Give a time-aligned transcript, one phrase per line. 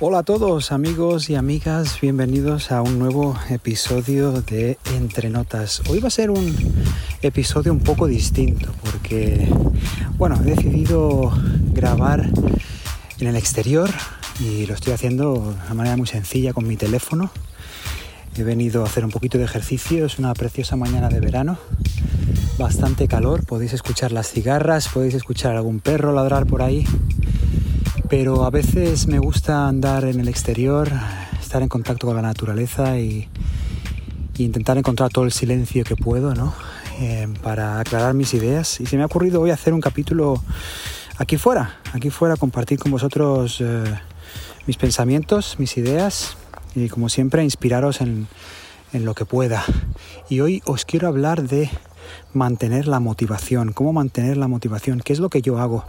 [0.00, 5.82] Hola a todos amigos y amigas, bienvenidos a un nuevo episodio de Entre Notas.
[5.88, 6.52] Hoy va a ser un
[7.22, 9.48] episodio un poco distinto porque,
[10.16, 11.32] bueno, he decidido
[11.72, 12.28] grabar
[13.20, 13.88] en el exterior
[14.40, 17.30] y lo estoy haciendo de una manera muy sencilla con mi teléfono.
[18.36, 21.56] He venido a hacer un poquito de ejercicio, es una preciosa mañana de verano,
[22.58, 26.84] bastante calor, podéis escuchar las cigarras, podéis escuchar algún perro ladrar por ahí
[28.16, 30.88] pero a veces me gusta andar en el exterior,
[31.40, 33.28] estar en contacto con la naturaleza y,
[34.38, 36.54] intentar encontrar todo el silencio que puedo, ¿no?
[37.00, 38.80] Eh, para aclarar mis ideas.
[38.80, 40.40] Y se me ha ocurrido hoy hacer un capítulo
[41.18, 43.82] aquí fuera, aquí fuera, compartir con vosotros eh,
[44.68, 46.36] mis pensamientos, mis ideas
[46.76, 48.28] y como siempre inspiraros en,
[48.92, 49.64] en lo que pueda.
[50.28, 51.68] Y hoy os quiero hablar de
[52.32, 55.84] mantener la motivación, cómo mantener la motivación, qué es lo que yo hago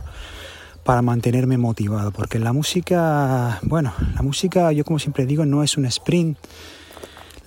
[0.85, 5.77] para mantenerme motivado, porque la música, bueno, la música yo como siempre digo no es
[5.77, 6.37] un sprint,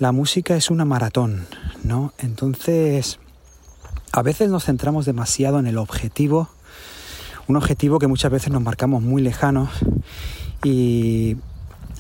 [0.01, 1.47] la música es una maratón,
[1.85, 2.13] ¿no?
[2.19, 3.21] Entonces,
[4.11, 6.49] a veces nos centramos demasiado en el objetivo,
[7.47, 9.71] un objetivo que muchas veces nos marcamos muy lejanos
[10.65, 11.37] y,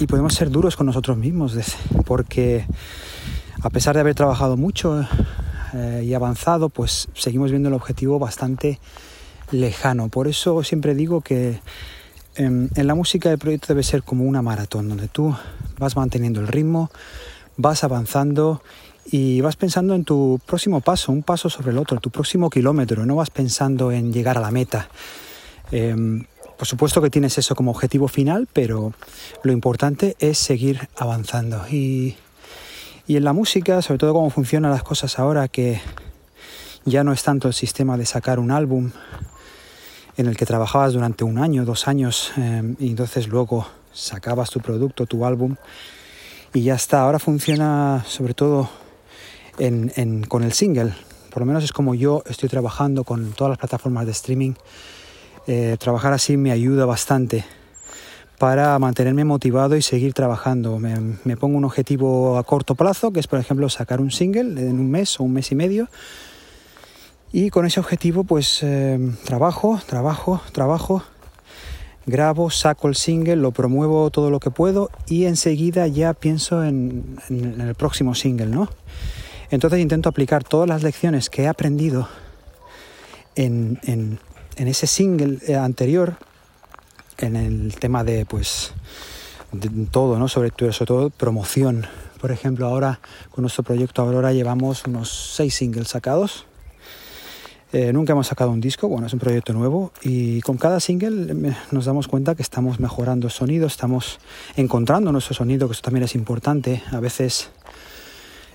[0.01, 1.57] y podemos ser duros con nosotros mismos,
[2.05, 2.67] porque
[3.63, 5.07] a pesar de haber trabajado mucho
[5.73, 8.81] eh, y avanzado, pues seguimos viendo el objetivo bastante
[9.51, 10.09] lejano.
[10.09, 11.61] Por eso siempre digo que
[12.39, 15.35] en, la música el proyecto debe ser como una maratón, donde tú
[15.79, 16.91] vas manteniendo el ritmo,
[17.57, 18.63] vas avanzando
[19.11, 23.07] y vas pensando en tu próximo paso, un paso sobre el otro, tu próximo kilómetro,
[23.07, 24.89] no vas pensando en llegar a la meta.
[25.71, 26.25] Em,
[26.57, 28.93] por supuesto que tienes eso como objetivo final, pero
[29.43, 31.65] lo importante es seguir avanzando.
[31.71, 32.17] Y,
[33.07, 35.81] y en la música, sobre todo cómo funcionan las cosas ahora, que
[36.85, 38.91] ya no es tanto el sistema de sacar un álbum
[40.19, 44.61] en el que trabajabas durante un año, dos años, em, y entonces luego sacabas tu
[44.61, 45.57] producto, tu álbum,
[46.53, 47.03] y ya está.
[47.03, 48.69] Ahora funciona sobre todo
[50.29, 50.93] con el single.
[51.31, 54.53] Por lo menos es como yo estoy trabajando con todas las plataformas de streaming.
[55.47, 57.45] Eh, trabajar así me ayuda bastante
[58.39, 60.79] para mantenerme motivado y seguir trabajando.
[60.79, 64.79] Me, pongo un objetivo a corto plazo, que es por ejemplo sacar un single en
[64.79, 65.89] un mes o un mes y medio,
[67.33, 71.03] y con ese objetivo pues em, trabajo, trabajo, trabajo,
[72.07, 77.19] grabo, saco el single, lo promuevo todo lo que puedo y enseguida ya pienso en,
[77.29, 78.69] el próximo single, ¿no?
[79.51, 82.09] Entonces intento aplicar todas las lecciones que he aprendido
[83.35, 84.19] en, en,
[84.57, 86.17] ese single eh, anterior,
[87.19, 88.73] en el tema de pues
[89.91, 90.29] todo, ¿no?
[90.29, 91.87] Sobre, sobre todo promoción.
[92.21, 93.01] Por ejemplo, ahora
[93.31, 96.48] con nuestro proyecto Aurora llevamos unos seis singles sacados
[97.73, 101.55] eh, nunca hemos sacado un disco, bueno, es un proyecto nuevo y con cada single
[101.71, 104.21] nos damos cuenta que estamos mejorando sonido, estamos
[104.57, 106.83] encontrando nuestro sonido, que eso también es importante.
[106.91, 107.51] A veces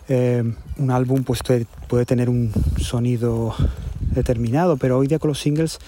[0.09, 0.43] eh,
[0.77, 1.41] un álbum pues,
[1.87, 3.53] puede tener un sonido
[3.99, 5.79] determinado, pero hoy día con los singles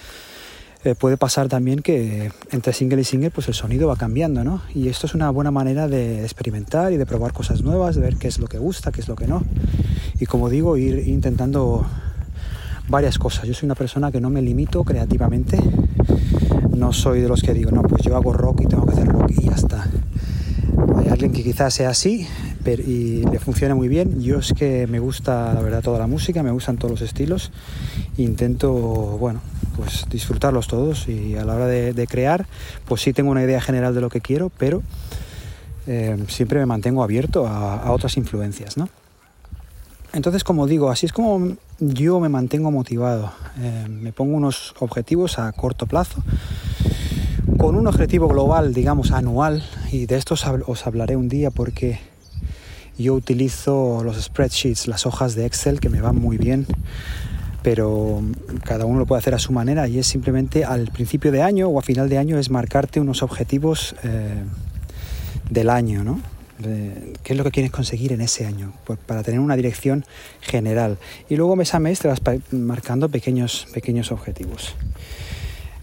[0.84, 4.62] eh, puede pasar también que entre single y single pues el sonido va cambiando, ¿no?
[4.72, 8.16] Y esto es una buena manera de experimentar y de probar cosas nuevas, de ver
[8.18, 9.42] qué es lo que gusta, qué es lo que no.
[10.20, 11.84] Y como digo, ir intentando
[12.88, 13.46] varias cosas.
[13.46, 15.58] Yo soy una persona que no me limito creativamente.
[16.76, 19.08] No soy de los que digo, no, pues yo hago rock y tengo que hacer
[19.08, 19.86] rock y ya está.
[20.96, 22.26] Hay alguien que quizás sea así
[22.62, 24.20] pero, y le funcione muy bien.
[24.20, 27.52] Yo es que me gusta, la verdad, toda la música, me gustan todos los estilos.
[28.18, 29.40] Intento, bueno,
[29.76, 32.46] pues disfrutarlos todos y a la hora de, crear,
[32.86, 34.82] pues sí tengo una idea general de lo que quiero, pero
[35.86, 38.88] eh, siempre me mantengo abierto a, a otras influencias, ¿no?
[40.12, 43.32] Entonces, como digo, así es como yo me mantengo motivado.
[43.58, 46.22] Eh, me pongo unos objetivos a corto plazo,
[47.58, 52.00] con un objetivo global, digamos, anual, y de esto os hablaré un día porque
[52.98, 56.66] yo utilizo los spreadsheets, las hojas de Excel, que me van muy bien,
[57.62, 58.22] pero
[58.64, 61.68] cada uno lo puede hacer a su manera y es simplemente al principio de año
[61.68, 64.44] o a final de año es marcarte unos objetivos eh,
[65.50, 66.20] del año, ¿no?
[66.62, 70.04] Qué es lo que quieres conseguir en ese año, pues para tener una dirección
[70.40, 70.98] general.
[71.28, 72.20] Y luego mes a mes te vas
[72.50, 74.74] marcando pequeños, pequeños objetivos.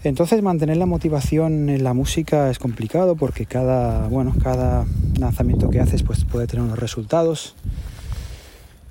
[0.04, 4.84] Entonces mantener la motivación en la música es complicado porque cada, bueno, cada
[5.18, 7.54] lanzamiento que haces pues puede tener unos resultados.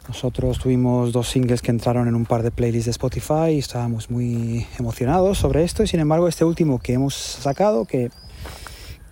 [0.07, 4.09] Nosotros tuvimos dos singles que entraron en un par de playlists de Spotify y estábamos
[4.09, 8.09] muy emocionados sobre esto y sin embargo este último que hemos sacado, que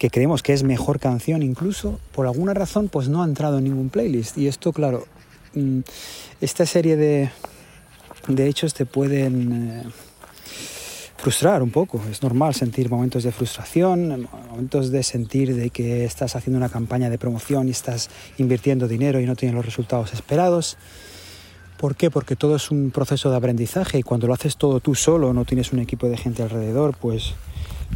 [0.01, 3.65] que creemos que es mejor canción incluso, por alguna razón pues no ha entrado en
[3.65, 4.35] ningún playlist.
[4.35, 5.05] Y esto, claro,
[5.53, 5.81] mm,
[6.41, 7.29] esta serie de,
[8.27, 9.83] de hechos te pueden, eh,
[11.17, 12.01] frustrar un poco.
[12.09, 17.11] Es normal sentir momentos de frustración, momentos de sentir de que estás haciendo una campaña
[17.11, 18.09] de promoción y estás
[18.39, 20.79] invirtiendo dinero y no tienes los resultados esperados.
[21.77, 22.09] ¿Por qué?
[22.09, 25.45] Porque todo es un proceso de aprendizaje y cuando lo haces todo tú solo, no
[25.45, 27.35] tienes un equipo de gente alrededor, pues,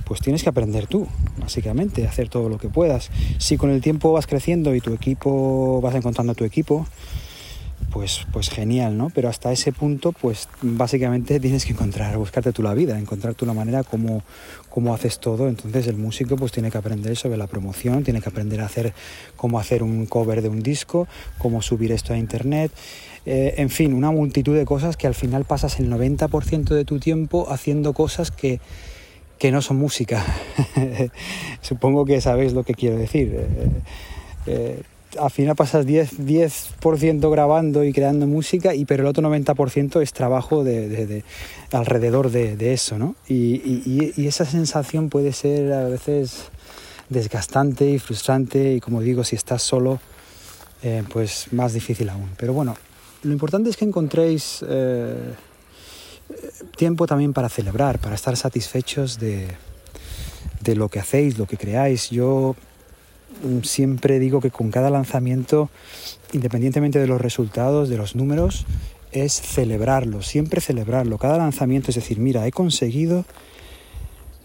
[0.03, 1.07] pues tienes que aprender tú,
[1.38, 3.09] básicamente, hacer todo lo que puedas.
[3.39, 6.86] Si con el tiempo vas creciendo y tu equipo, vas encontrando tu equipo,
[7.95, 9.09] pues, pues genial, ¿no?
[9.09, 13.45] Pero hasta ese punto, pues básicamente tienes que encontrar, buscarte tú la vida, encontrar tú
[13.45, 14.21] la manera como,
[14.94, 15.47] haces todo.
[15.47, 18.94] Entonces el músico pues tiene que aprender sobre la promoción, tiene que aprender a hacer
[19.38, 21.07] cómo hacer un cover de un disco,
[21.38, 22.69] cómo subir esto a internet.
[23.25, 27.00] Eh, en fin, una multitud de cosas que al final pasas el 90% de tu
[27.00, 28.59] tiempo haciendo cosas que,
[29.38, 30.24] que no son música.
[31.62, 33.34] Supongo que sabéis lo que quiero decir.
[33.36, 33.70] Eh,
[34.48, 34.82] eh,
[35.20, 40.14] al final pasas 10%, 10 grabando y creando música, y, pero el otro 90% es
[40.14, 41.24] trabajo de,
[41.72, 43.16] alrededor de, eso, ¿no?
[43.28, 46.50] Y, esa sensación puede ser a veces
[47.10, 50.00] desgastante y frustrante, y como digo, si estás solo,
[50.84, 52.32] eh, pues más difícil aún.
[52.38, 52.76] Pero bueno,
[53.24, 55.34] lo importante es que encontréis eh,
[56.77, 59.48] tiempo también para celebrar, para estar satisfechos de,
[60.62, 62.10] de lo que hacéis, lo que creáis.
[62.10, 62.56] Yo
[63.44, 65.69] Mm, siempre digo que con cada lanzamiento,
[66.33, 68.66] independientemente de los resultados, de los números,
[69.12, 71.18] es celebrarlo, siempre celebrarlo.
[71.18, 73.25] Cada lanzamiento es decir, mira, he conseguido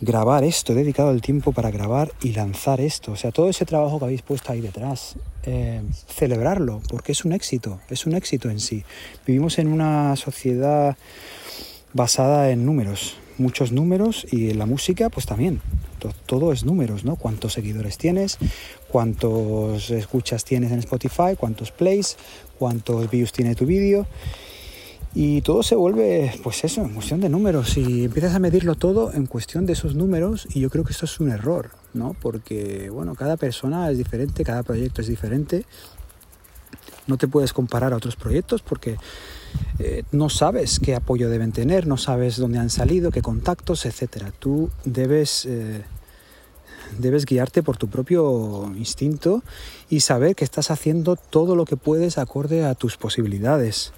[0.01, 3.13] grabar esto, he dedicado el tiempo para grabar y lanzar esto.
[3.13, 7.33] O sea, todo ese trabajo que habéis puesto ahí detrás, eh, celebrarlo, porque es un
[7.33, 8.85] éxito, es un éxito en sí.
[9.27, 10.97] Vivimos en una sociedad
[11.93, 15.61] basada en números, muchos números y en la música pues también.
[16.27, 17.17] Todo es números, ¿no?
[17.17, 18.39] Cuántos seguidores tienes,
[18.89, 22.17] cuántos escuchas tienes en Spotify, cuántos plays,
[22.59, 24.07] cuántos views tiene tu vídeo.
[25.13, 27.77] Y todo se vuelve, pues eso, en cuestión de números.
[27.77, 30.47] Y empiezas a medirlo todo en cuestión de esos números.
[30.55, 32.15] Y yo creo que esto es un error, ¿no?
[32.23, 35.65] Porque, bueno, cada persona es diferente, cada proyecto es diferente.
[37.09, 38.97] No te puedes comparar a otros proyectos porque
[39.79, 44.27] eh, no sabes qué apoyo deben tener, no sabes dónde han salido, qué contactos, etc.
[44.39, 45.83] Tú debes, eh,
[46.99, 49.43] debes guiarte por tu propio instinto
[49.89, 53.93] y saber que estás haciendo todo lo que puedes acorde a tus posibilidades.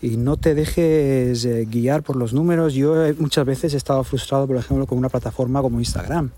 [0.00, 2.74] Y no te dejes eh, guiar por los números.
[2.74, 6.30] Yo muchas veces he estado frustrado, por ejemplo, con una plataforma como Instagram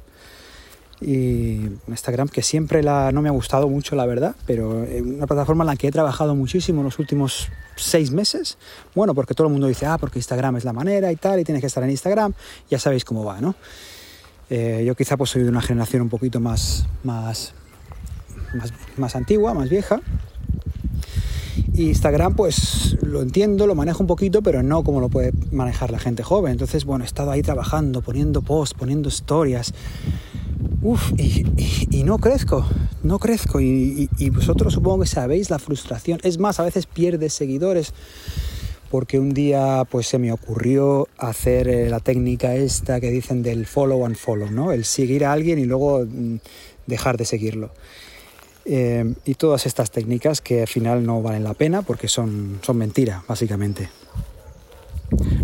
[1.01, 5.65] y Instagram que siempre la, no me ha gustado mucho la verdad, pero una plataforma
[5.65, 8.59] en la que he trabajado muchísimo en los últimos seis meses,
[8.95, 11.45] bueno, porque todo el mundo dice, ah, porque Instagram es la manera y tal, y
[11.45, 12.33] tienes que estar en Instagram,
[12.71, 13.55] ya sabéis cómo va, ¿no?
[14.51, 17.55] Eh, yo quizá pues soy de una generación un poquito más, más,
[18.55, 20.01] más, más antigua, más vieja,
[21.75, 25.99] Instagram pues lo entiendo, lo manejo un poquito, pero no como lo puede manejar la
[25.99, 26.53] gente joven.
[26.53, 29.75] Entonces, bueno, he estado ahí trabajando, poniendo posts, poniendo historias,
[31.17, 32.67] Y, no crezco,
[33.03, 33.61] no crezco.
[33.61, 36.21] Y, vosotros supongo que sabéis la frustración.
[36.23, 37.95] Es más, a veces pierdes seguidores
[38.91, 43.67] porque un día pues se me ocurrió hacer eh, la técnica esta que dicen del
[43.67, 44.71] follow and follow, ¿no?
[44.71, 46.37] El seguir a alguien y luego mm,
[46.87, 47.71] dejar de seguirlo.
[48.67, 52.77] Eh, y todas estas técnicas que al final no valen la pena porque son, son
[52.77, 53.89] mentira, básicamente.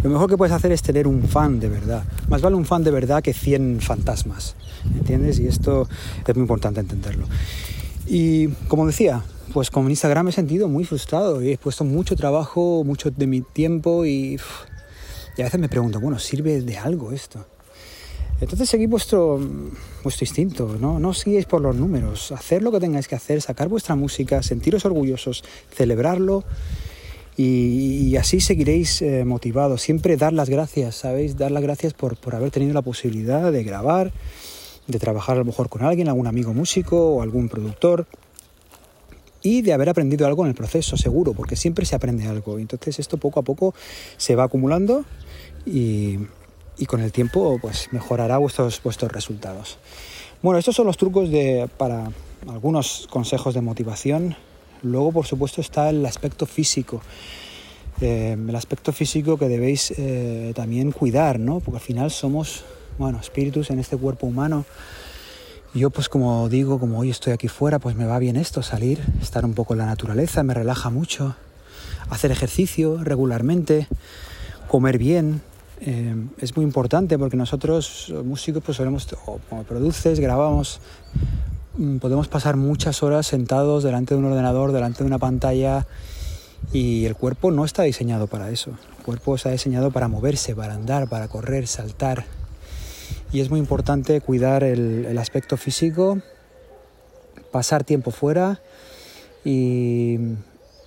[0.03, 2.05] Lo mejor que puedes hacer es tener un fan de verdad.
[2.29, 4.57] Más vale un fan de verdad que 100 fantasmas.
[4.97, 5.39] ¿Entiendes?
[5.39, 5.89] Y esto
[6.27, 7.27] es muy importante entenderlo.
[8.07, 12.17] Y como decía, pues con Instagram me he sentido muy frustrado y he puesto mucho
[12.17, 14.39] trabajo, mucho de mi tiempo y,
[15.39, 17.47] a veces me pregunto, bueno, ¿sirve de algo esto?
[18.41, 19.39] Entonces seguid vuestro,
[20.03, 20.99] vuestro instinto, ¿no?
[20.99, 24.85] no sigáis por los números, hacer lo que tengáis que hacer, sacar vuestra música, sentiros
[24.87, 26.45] orgullosos, celebrarlo
[27.43, 29.81] y, así seguiréis eh, motivados.
[29.81, 31.37] Siempre dar las gracias, ¿sabéis?
[31.37, 34.13] Dar las gracias por, por haber tenido la posibilidad de grabar,
[34.87, 38.07] de trabajar a lo mejor con alguien, algún amigo músico o algún productor
[39.43, 42.59] y de haber aprendido algo en el proceso, seguro, porque siempre se aprende algo.
[42.59, 43.75] Entonces esto poco a poco
[44.19, 45.07] se va acumulando
[45.65, 46.19] y,
[46.77, 49.79] y con el tiempo pues mejorará vuestros, vuestros resultados.
[50.43, 52.11] Bueno, estos son los trucos de, para
[52.49, 54.37] algunos consejos de motivación
[54.83, 57.03] Luego, por supuesto, está el aspecto físico.
[58.01, 61.61] Eh, el aspecto físico que debéis eh, también cuidar, ¿no?
[61.61, 62.65] Porque al final somos,
[62.99, 64.65] bueno, espíritus en este cuerpo humano.
[65.75, 69.01] Yo, pues como digo, como hoy estoy aquí fuera, pues me va bien esto, salir,
[69.23, 71.37] estar un poco en la naturaleza, me relaja mucho.
[72.09, 73.87] Hacer ejercicio regularmente,
[74.67, 75.43] comer bien,
[75.81, 79.07] eh, es muy importante porque nosotros, músicos, pues solemos,
[79.69, 80.81] produces, grabamos,
[82.01, 85.87] podemos pasar muchas horas sentados delante de un ordenador, delante de una pantalla
[86.73, 88.73] y el cuerpo no está diseñado para eso.
[88.99, 92.27] El cuerpo está diseñado para moverse, para andar, para correr, saltar.
[93.33, 96.19] Y es muy importante cuidar el, el aspecto físico,
[97.51, 98.61] pasar tiempo fuera
[99.45, 100.19] y,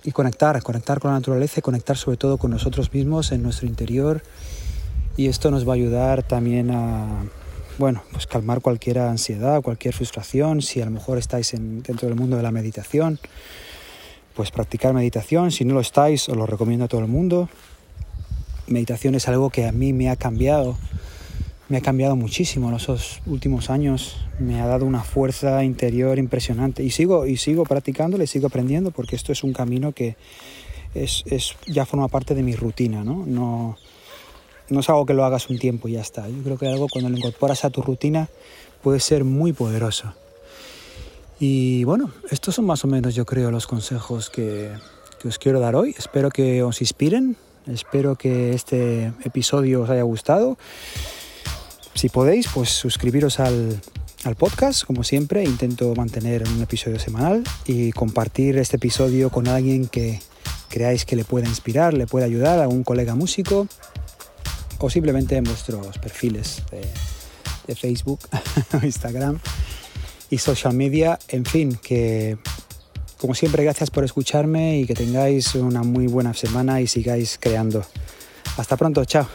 [0.04, 3.66] y conectar, conectar con la naturaleza y conectar sobre todo con nosotros mismos en nuestro
[3.66, 4.22] interior.
[5.16, 7.24] Y esto nos va a ayudar también a,
[7.78, 10.62] bueno, pues calmar cualquier ansiedad, cualquier frustración.
[10.62, 13.18] Si a lo mejor estáis en, dentro del mundo de la meditación,
[14.34, 15.50] pues practicar meditación.
[15.50, 17.48] Si no lo estáis, os lo recomiendo a todo el mundo.
[18.66, 20.76] Meditación es algo que a mí me ha cambiado,
[21.68, 24.16] me ha cambiado muchísimo en los últimos años.
[24.38, 28.90] Me ha dado una fuerza interior impresionante y sigo y sigo practicándolo y sigo aprendiendo
[28.90, 30.16] porque esto es un camino que
[30.94, 33.24] es, es ya forma parte de mi rutina, ¿no?
[33.26, 33.76] No
[34.68, 36.28] no es algo que lo hagas un tiempo y ya está.
[36.28, 38.28] Yo creo que algo cuando lo incorporas a tu rutina
[38.82, 40.14] puede ser muy poderoso.
[41.38, 44.70] Y bueno, estos son más o menos yo creo los consejos que,
[45.20, 45.94] que os quiero dar hoy.
[45.98, 50.56] Espero que os inspiren, espero que este episodio os haya gustado.
[51.94, 53.80] Si podéis, pues suscribiros al,
[54.24, 55.44] al podcast, como siempre.
[55.44, 60.20] Intento mantener un episodio semanal y compartir este episodio con alguien que
[60.68, 63.68] creáis que le pueda inspirar, le pueda ayudar, algún colega músico
[64.84, 66.82] o simplemente en vuestros perfiles de,
[67.66, 68.20] de Facebook,
[68.82, 69.38] Instagram
[70.30, 71.18] y social media.
[71.28, 72.36] En fin, que
[73.18, 77.84] como siempre gracias por escucharme y que tengáis una muy buena semana y sigáis creando.
[78.56, 79.26] Hasta pronto, chao.